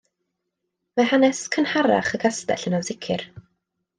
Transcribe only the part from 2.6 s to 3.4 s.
yn ansicr.